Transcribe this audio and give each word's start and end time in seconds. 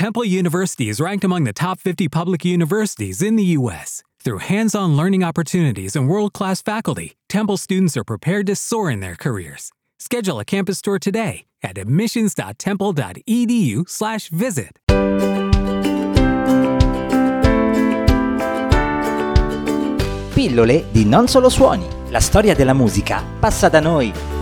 Temple 0.00 0.24
University 0.24 0.88
is 0.88 0.96
ranked 0.98 1.24
among 1.24 1.44
the 1.44 1.52
top 1.52 1.78
50 1.78 2.08
public 2.08 2.42
universities 2.42 3.20
in 3.20 3.36
the 3.36 3.44
U.S. 3.58 4.02
Through 4.24 4.38
hands 4.38 4.74
on 4.74 4.96
learning 4.96 5.22
opportunities 5.22 5.94
and 5.94 6.08
world 6.08 6.32
class 6.32 6.62
faculty, 6.62 7.18
Temple 7.28 7.58
students 7.58 7.98
are 7.98 8.04
prepared 8.04 8.46
to 8.46 8.56
soar 8.56 8.90
in 8.90 9.00
their 9.00 9.14
careers. 9.14 9.70
Schedule 9.98 10.40
a 10.40 10.44
campus 10.46 10.80
tour 10.80 10.98
today 10.98 11.44
at 11.62 11.76
admissions.temple.edu/slash 11.76 14.30
visit. 14.30 14.78
Pillole 20.32 20.86
di 20.92 21.04
Non 21.04 21.28
Solo 21.28 21.50
Suoni. 21.50 21.86
La 22.08 22.20
storia 22.20 22.54
della 22.54 22.72
musica 22.72 23.22
passa 23.38 23.68
da 23.68 23.80
noi. 23.80 24.39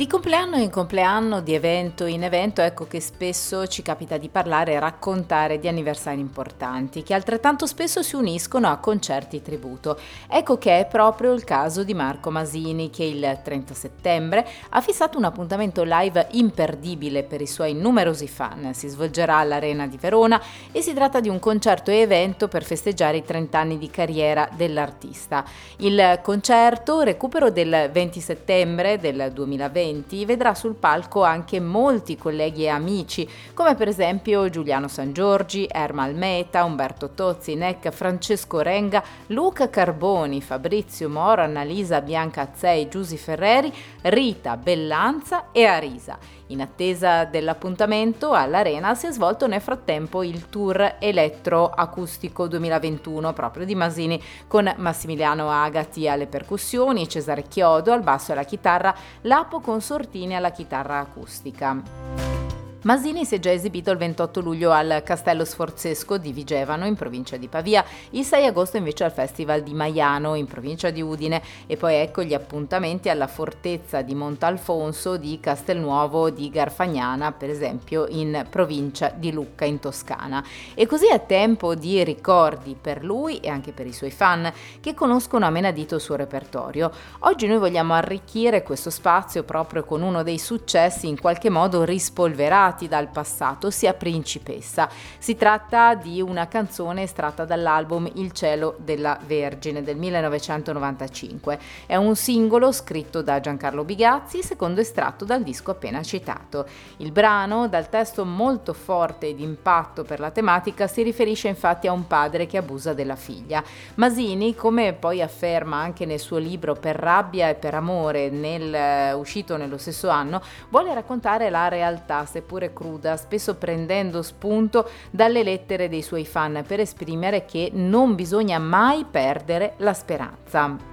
Di 0.00 0.06
compleanno 0.06 0.56
in 0.56 0.70
compleanno, 0.70 1.42
di 1.42 1.52
evento 1.52 2.06
in 2.06 2.24
evento, 2.24 2.62
ecco 2.62 2.86
che 2.86 3.02
spesso 3.02 3.66
ci 3.66 3.82
capita 3.82 4.16
di 4.16 4.30
parlare 4.30 4.72
e 4.72 4.78
raccontare 4.80 5.58
di 5.58 5.68
anniversari 5.68 6.18
importanti, 6.18 7.02
che 7.02 7.12
altrettanto 7.12 7.66
spesso 7.66 8.02
si 8.02 8.16
uniscono 8.16 8.68
a 8.68 8.78
concerti 8.78 9.42
tributo. 9.42 9.98
Ecco 10.26 10.56
che 10.56 10.78
è 10.78 10.86
proprio 10.86 11.34
il 11.34 11.44
caso 11.44 11.84
di 11.84 11.92
Marco 11.92 12.30
Masini, 12.30 12.88
che 12.88 13.04
il 13.04 13.40
30 13.44 13.74
settembre 13.74 14.48
ha 14.70 14.80
fissato 14.80 15.18
un 15.18 15.24
appuntamento 15.24 15.82
live 15.84 16.28
imperdibile 16.30 17.22
per 17.22 17.42
i 17.42 17.46
suoi 17.46 17.74
numerosi 17.74 18.26
fan. 18.26 18.72
Si 18.72 18.88
svolgerà 18.88 19.36
all'Arena 19.36 19.86
di 19.86 19.98
Verona 19.98 20.40
e 20.72 20.80
si 20.80 20.94
tratta 20.94 21.20
di 21.20 21.28
un 21.28 21.38
concerto 21.38 21.90
e 21.90 21.96
evento 21.96 22.48
per 22.48 22.64
festeggiare 22.64 23.18
i 23.18 23.22
30 23.22 23.58
anni 23.58 23.76
di 23.76 23.90
carriera 23.90 24.48
dell'artista. 24.56 25.44
Il 25.76 26.20
concerto, 26.22 27.02
recupero 27.02 27.50
del 27.50 27.90
20 27.92 28.20
settembre 28.20 28.98
del 28.98 29.30
2020, 29.34 29.88
eventi 29.90 30.24
vedrà 30.24 30.54
sul 30.54 30.74
palco 30.74 31.24
anche 31.24 31.60
molti 31.60 32.16
colleghi 32.16 32.64
e 32.64 32.68
amici, 32.68 33.28
come 33.52 33.74
per 33.74 33.88
esempio 33.88 34.48
Giuliano 34.48 34.88
San 34.88 35.12
Giorgi, 35.12 35.66
Erma 35.68 36.04
Almeta, 36.04 36.64
Umberto 36.64 37.10
Tozzi, 37.10 37.56
Neck, 37.56 37.90
Francesco 37.90 38.60
Renga, 38.60 39.02
Luca 39.26 39.68
Carboni, 39.68 40.40
Fabrizio 40.40 41.08
Moro, 41.08 41.42
Annalisa 41.42 42.00
Bianca 42.00 42.42
Azzei, 42.42 42.88
Giusi 42.88 43.16
Ferreri, 43.16 43.72
Rita 44.02 44.56
Bellanza 44.56 45.50
e 45.50 45.64
Arisa. 45.64 46.18
In 46.50 46.60
attesa 46.60 47.24
dell'appuntamento 47.26 48.32
all'Arena 48.32 48.96
si 48.96 49.06
è 49.06 49.12
svolto 49.12 49.46
nel 49.46 49.60
frattempo 49.60 50.24
il 50.24 50.48
tour 50.48 50.96
elettroacustico 50.98 52.48
2021 52.48 53.32
proprio 53.32 53.64
di 53.64 53.76
Masini 53.76 54.20
con 54.48 54.72
Massimiliano 54.78 55.48
Agati 55.48 56.08
alle 56.08 56.26
percussioni, 56.26 57.08
Cesare 57.08 57.44
Chiodo 57.44 57.92
al 57.92 58.02
basso 58.02 58.30
e 58.30 58.34
alla 58.34 58.42
chitarra, 58.42 58.92
Lapo 59.22 59.60
Consortini 59.80 60.36
alla 60.36 60.50
chitarra 60.50 60.98
acustica. 60.98 62.39
Masini 62.82 63.26
si 63.26 63.34
è 63.34 63.38
già 63.38 63.52
esibito 63.52 63.90
il 63.90 63.98
28 63.98 64.40
luglio 64.40 64.70
al 64.70 65.02
Castello 65.04 65.44
Sforzesco 65.44 66.16
di 66.16 66.32
Vigevano 66.32 66.86
in 66.86 66.94
provincia 66.94 67.36
di 67.36 67.46
Pavia, 67.46 67.84
il 68.12 68.24
6 68.24 68.46
agosto 68.46 68.78
invece 68.78 69.04
al 69.04 69.12
Festival 69.12 69.62
di 69.62 69.74
Maiano 69.74 70.34
in 70.34 70.46
provincia 70.46 70.88
di 70.88 71.02
Udine 71.02 71.42
e 71.66 71.76
poi 71.76 71.96
ecco 71.96 72.22
gli 72.22 72.32
appuntamenti 72.32 73.10
alla 73.10 73.26
Fortezza 73.26 74.00
di 74.00 74.14
Montalfonso 74.14 75.18
di 75.18 75.38
Castelnuovo 75.40 76.30
di 76.30 76.48
Garfagnana, 76.48 77.32
per 77.32 77.50
esempio 77.50 78.06
in 78.08 78.46
provincia 78.48 79.12
di 79.14 79.30
Lucca 79.30 79.66
in 79.66 79.78
Toscana. 79.78 80.42
E 80.72 80.86
così 80.86 81.10
è 81.10 81.26
tempo 81.26 81.74
di 81.74 82.02
ricordi 82.02 82.74
per 82.80 83.04
lui 83.04 83.40
e 83.40 83.50
anche 83.50 83.72
per 83.72 83.86
i 83.86 83.92
suoi 83.92 84.10
fan 84.10 84.50
che 84.80 84.94
conoscono 84.94 85.44
a 85.44 85.50
menadito 85.50 85.96
il 85.96 86.00
suo 86.00 86.16
repertorio. 86.16 86.90
Oggi 87.20 87.46
noi 87.46 87.58
vogliamo 87.58 87.92
arricchire 87.92 88.62
questo 88.62 88.88
spazio 88.88 89.42
proprio 89.42 89.84
con 89.84 90.00
uno 90.00 90.22
dei 90.22 90.38
successi 90.38 91.08
in 91.08 91.20
qualche 91.20 91.50
modo 91.50 91.84
rispolverati 91.84 92.68
lasciati 92.70 92.88
dal 92.88 93.08
passato, 93.08 93.70
sia 93.70 93.94
principessa. 93.94 94.88
Si 95.18 95.34
tratta 95.34 95.94
di 95.94 96.20
una 96.20 96.46
canzone 96.48 97.02
estratta 97.02 97.44
dall'album 97.44 98.08
Il 98.14 98.32
cielo 98.32 98.76
della 98.78 99.18
Vergine 99.26 99.82
del 99.82 99.96
1995. 99.96 101.58
È 101.86 101.96
un 101.96 102.14
singolo 102.14 102.70
scritto 102.72 103.22
da 103.22 103.40
Giancarlo 103.40 103.84
Bigazzi, 103.84 104.42
secondo 104.42 104.80
estratto 104.80 105.24
dal 105.24 105.42
disco 105.42 105.72
appena 105.72 106.02
citato. 106.02 106.66
Il 106.98 107.12
brano, 107.12 107.68
dal 107.68 107.88
testo 107.88 108.24
molto 108.24 108.72
forte 108.72 109.28
ed 109.28 109.40
impatto 109.40 110.04
per 110.04 110.20
la 110.20 110.30
tematica, 110.30 110.86
si 110.86 111.02
riferisce 111.02 111.48
infatti 111.48 111.86
a 111.86 111.92
un 111.92 112.06
padre 112.06 112.46
che 112.46 112.56
abusa 112.56 112.92
della 112.92 113.16
figlia. 113.16 113.62
Masini, 113.94 114.54
come 114.54 114.92
poi 114.92 115.22
afferma 115.22 115.76
anche 115.76 116.06
nel 116.06 116.18
suo 116.18 116.38
libro 116.38 116.74
Per 116.74 116.94
rabbia 116.94 117.48
e 117.48 117.54
per 117.54 117.74
amore, 117.74 118.30
nel, 118.30 119.14
uh, 119.14 119.18
uscito 119.18 119.56
nello 119.56 119.78
stesso 119.78 120.08
anno, 120.08 120.40
vuole 120.68 120.94
raccontare 120.94 121.50
la 121.50 121.68
realtà, 121.68 122.24
seppur 122.24 122.59
pure 122.60 122.72
cruda, 122.74 123.16
spesso 123.16 123.54
prendendo 123.54 124.20
spunto 124.20 124.88
dalle 125.10 125.42
lettere 125.42 125.88
dei 125.88 126.02
suoi 126.02 126.26
fan 126.26 126.62
per 126.66 126.80
esprimere 126.80 127.46
che 127.46 127.70
non 127.72 128.14
bisogna 128.14 128.58
mai 128.58 129.06
perdere 129.10 129.74
la 129.78 129.94
speranza. 129.94 130.89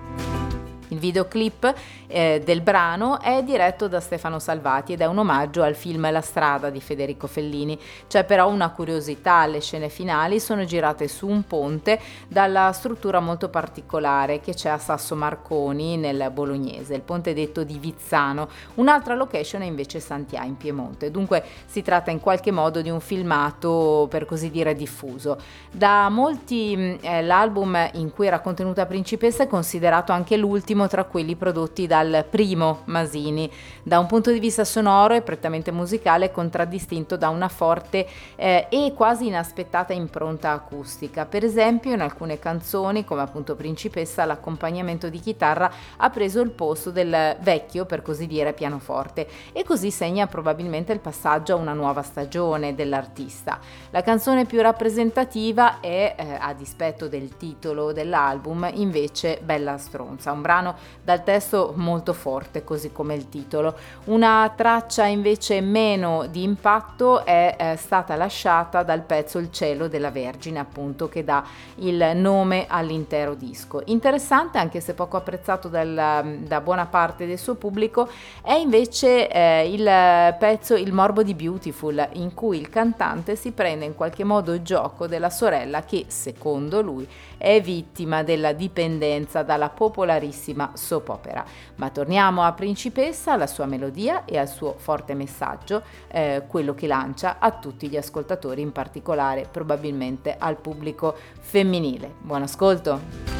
Il 0.97 1.03
videoclip 1.03 1.75
eh, 2.08 2.41
del 2.44 2.62
brano 2.62 3.22
è 3.22 3.44
diretto 3.44 3.88
da 3.88 4.00
Stefano 4.00 4.40
Salvati 4.40 4.94
ed 4.94 5.02
è 5.02 5.06
un 5.06 5.19
omaggio 5.19 5.62
al 5.62 5.75
film 5.75 6.09
La 6.09 6.22
strada 6.22 6.72
di 6.72 6.81
Federico 6.81 7.28
Fellini. 7.28 7.80
C'è 8.08 8.24
però 8.24 8.50
una 8.50 8.72
curiosità, 8.72 9.46
le 9.46 9.62
scene 9.62 9.90
finali 9.90 10.40
sono 10.40 10.66
girate 10.66 11.07
su 11.07 11.28
un 11.28 11.46
ponte 11.46 12.00
dalla 12.28 12.72
struttura 12.72 13.19
molto 13.19 13.50
particolare 13.50 14.40
che 14.40 14.56
c'è 14.56 14.69
a 14.69 14.80
Sasso 14.80 15.16
Marconi 15.16 15.97
nel 15.97 16.31
bolognese, 16.34 16.96
il 16.96 17.02
ponte 17.02 17.36
detto 17.36 17.63
di 17.63 17.78
Vizzano. 17.78 18.50
Un'altra 18.75 19.13
location 19.13 19.62
è 19.62 19.66
invece 19.66 20.00
Santià 20.00 20.44
in 20.44 20.57
Piemonte. 20.57 21.12
Dunque 21.12 21.44
si 21.68 21.84
tratta 21.84 22.09
in 22.09 22.19
qualche 22.19 22.50
modo 22.50 22.81
di 22.81 22.90
un 22.90 23.02
filmato 23.02 24.07
per 24.09 24.25
così 24.25 24.50
dire 24.50 24.74
diffuso. 24.74 25.40
Da 25.69 26.09
molti 26.09 26.74
mm, 26.75 26.96
eh, 27.02 27.22
l'album 27.22 27.90
in 27.94 28.12
cui 28.12 28.25
era 28.25 28.40
contenuta 28.40 28.88
Principessa 28.88 29.44
è 29.44 29.47
considerato 29.47 30.12
anche 30.12 30.38
l'ultimo 30.38 30.86
tra 30.88 31.03
quelli 31.03 31.36
prodotti 31.36 31.86
da 31.86 31.96
dal 32.03 32.25
primo 32.30 32.81
Masini. 32.86 33.52
Da 33.81 34.00
un 34.00 34.06
punto 34.06 34.31
di 34.31 34.40
vista 34.40 34.64
sonoro 34.64 35.14
e 35.14 35.22
prettamente 35.22 35.72
musicale 35.72 36.31
contraddistinto 36.31 37.18
da 37.18 37.30
una 37.30 37.48
forte 37.48 38.06
eh, 38.36 38.68
e 38.70 38.94
quasi 38.96 39.28
inaspettata 39.28 39.94
impronta 39.94 40.52
acustica. 40.52 41.25
Per 41.25 41.44
esempio 41.44 41.94
in 41.94 42.02
alcune 42.02 42.38
canzoni, 42.40 43.06
come 43.06 43.22
appunto 43.22 43.56
Principessa, 43.56 44.25
l'accompagnamento 44.25 45.09
di 45.09 45.20
chitarra 45.20 45.72
ha 45.98 46.09
preso 46.09 46.42
il 46.42 46.52
posto 46.52 46.92
del 46.92 47.38
vecchio, 47.40 47.86
per 47.86 48.02
così 48.02 48.28
dire, 48.28 48.54
pianoforte 48.54 49.28
e 49.54 49.64
così 49.64 49.90
segna 49.90 50.28
probabilmente 50.28 50.94
il 50.94 51.00
passaggio 51.00 51.54
a 51.54 51.58
una 51.58 51.74
nuova 51.74 52.02
stagione 52.02 52.75
dell'artista. 52.75 53.59
La 53.92 54.04
canzone 54.04 54.46
più 54.46 54.62
rappresentativa 54.62 55.80
è, 55.80 56.16
eh, 56.18 56.38
a 56.40 56.54
dispetto 56.54 57.08
del 57.08 57.38
titolo 57.38 57.94
dell'album, 57.94 58.69
invece 58.74 59.40
Bella 59.42 59.78
stronza, 59.78 60.31
un 60.31 60.42
brano 60.42 60.75
dal 61.03 61.23
testo 61.23 61.73
molto 61.75 62.13
forte, 62.13 62.63
così 62.63 62.91
come 62.91 63.15
il 63.15 63.29
titolo. 63.29 63.75
Una 64.05 64.51
traccia 64.55 65.05
invece 65.05 65.61
meno 65.61 66.27
di 66.27 66.43
impatto 66.43 67.25
è 67.25 67.55
eh, 67.57 67.75
stata 67.77 68.15
lasciata 68.15 68.83
dal 68.83 69.01
pezzo 69.01 69.38
Il 69.38 69.51
cielo 69.51 69.88
della 69.88 70.11
Vergine, 70.11 70.59
appunto, 70.59 71.07
che 71.09 71.23
dà 71.23 71.43
il 71.75 72.11
nome 72.15 72.65
all'intero 72.67 73.35
disco. 73.35 73.81
Interessante, 73.85 74.57
anche 74.57 74.79
se 74.79 74.93
poco 74.93 75.17
apprezzato 75.17 75.67
dal, 75.67 76.39
da 76.39 76.61
buona 76.61 76.85
parte 76.85 77.25
del 77.25 77.38
suo 77.38 77.55
pubblico, 77.55 78.09
è 78.41 78.53
invece 78.53 79.29
eh, 79.29 79.71
il 79.71 80.35
pezzo 80.38 80.75
Il 80.75 80.94
morbo 80.94 81.23
di 81.23 81.33
Beautiful, 81.33 82.09
in 82.13 82.33
cui 82.33 82.59
il 82.59 82.69
cantante 82.69 83.35
si 83.35 83.51
prende 83.51 83.85
in 83.85 83.95
qualche 83.95 84.23
modo 84.23 84.61
gioco 84.61 85.07
della 85.07 85.29
sorella 85.29 85.83
che, 85.83 86.05
secondo 86.07 86.81
lui, 86.81 87.07
è 87.38 87.61
vittima 87.61 88.23
della 88.23 88.53
dipendenza 88.53 89.44
dalla 89.44 89.69
popolarissima 89.69 90.66
soap 90.73 91.09
opera. 91.09 91.45
Ma 91.75 91.89
torniamo 91.89 92.44
a 92.44 92.53
Principessa, 92.53 93.33
alla 93.33 93.47
sua 93.47 93.66
melodia 93.66 94.25
e 94.25 94.38
al 94.38 94.47
suo 94.47 94.75
forte 94.77 95.13
messaggio, 95.13 95.83
eh, 96.07 96.44
quello 96.47 96.74
che 96.74 96.88
lancia 96.88 97.38
a 97.39 97.51
tutti 97.51 97.89
gli 97.89 97.97
ascoltatori, 97.97 98.62
in 98.62 98.71
particolare 98.71 99.47
probabilmente 99.50 100.36
al 100.38 100.57
pubblico 100.57 101.15
femminile. 101.39 102.13
Buon 102.21 102.44
ascolto! 102.44 103.36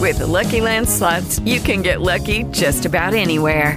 With 0.00 0.18
the 0.18 0.26
Lucky 0.26 0.60
Land 0.60 0.86
slots, 0.86 1.40
you 1.40 1.60
can 1.60 1.82
get 1.82 2.00
lucky 2.00 2.44
just 2.44 2.86
about 2.86 3.14
anywhere. 3.14 3.76